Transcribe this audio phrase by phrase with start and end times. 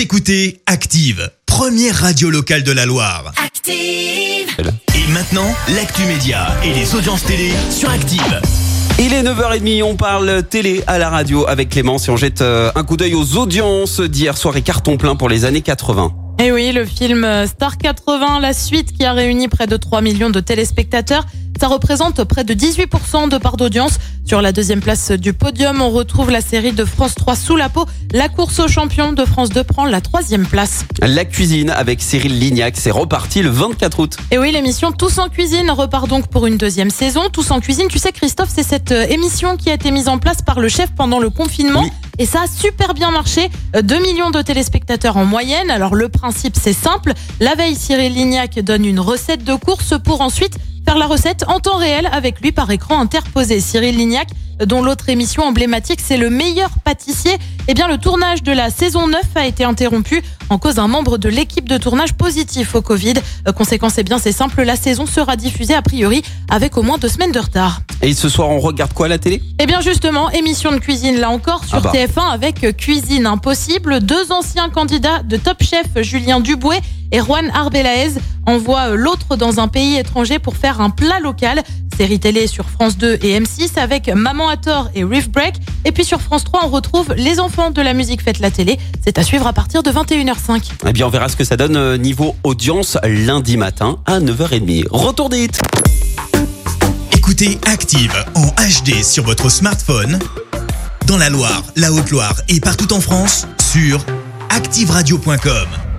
[0.00, 3.34] Vous écoutez Active, première radio locale de la Loire.
[3.36, 4.56] Active.
[4.96, 8.40] Et maintenant, l'actu média et les audiences télé sur Active.
[8.98, 12.72] Il est 9h30, on parle télé à la radio avec Clémence et on jette euh,
[12.76, 16.14] un coup d'œil aux audiences d'hier soir et carton plein pour les années 80.
[16.38, 20.00] Et Eh oui, le film Star 80, la suite qui a réuni près de 3
[20.00, 21.26] millions de téléspectateurs.
[21.60, 23.98] Ça représente près de 18% de part d'audience.
[24.30, 27.68] Sur la deuxième place du podium, on retrouve la série de France 3 sous la
[27.68, 27.84] peau.
[28.12, 30.84] La course aux champions de France 2 prend la troisième place.
[31.02, 34.16] La cuisine avec Cyril Lignac, c'est reparti le 24 août.
[34.30, 37.22] Et oui, l'émission Tous en cuisine repart donc pour une deuxième saison.
[37.32, 40.18] Tous en cuisine, tu sais Christophe, c'est cette euh, émission qui a été mise en
[40.18, 41.82] place par le chef pendant le confinement.
[41.82, 41.90] Oui.
[42.18, 43.50] Et ça a super bien marché.
[43.74, 45.72] Euh, 2 millions de téléspectateurs en moyenne.
[45.72, 47.14] Alors le principe c'est simple.
[47.40, 50.56] La veille, Cyril Lignac donne une recette de course pour ensuite
[50.90, 53.60] faire la recette en temps réel avec lui par écran interposé.
[53.60, 54.26] Cyril Lignac,
[54.66, 57.36] dont l'autre émission emblématique, c'est le meilleur pâtissier.
[57.68, 61.18] Eh bien, le tournage de la saison 9 a été interrompu en cause d'un membre
[61.18, 63.14] de l'équipe de tournage positif au Covid.
[63.48, 66.98] Euh, Conséquence, eh bien, c'est simple, la saison sera diffusée a priori avec au moins
[66.98, 67.80] deux semaines de retard.
[68.02, 69.42] Et ce soir, on regarde quoi à la télé?
[69.58, 71.92] Eh bien justement, émission de cuisine là encore sur Ah bah.
[71.94, 74.00] TF1 avec euh, Cuisine Impossible.
[74.00, 76.80] Deux anciens candidats de Top Chef, Julien Dubouet
[77.12, 78.12] et Juan Arbelaez,
[78.46, 81.62] envoient euh, l'autre dans un pays étranger pour faire un plat local.
[82.00, 85.56] Série télé sur France 2 et M6 avec Maman à tort et Reef Break.
[85.84, 88.78] Et puis sur France 3, on retrouve Les enfants de la musique fête la télé.
[89.04, 90.70] C'est à suivre à partir de 21h05.
[90.86, 94.86] Eh bien, on verra ce que ça donne euh, niveau audience lundi matin à 9h30.
[94.90, 95.50] Retour des hits.
[97.12, 100.18] Écoutez Active en HD sur votre smartphone,
[101.06, 104.02] dans la Loire, la Haute-Loire et partout en France, sur
[104.48, 105.89] activeradio.com.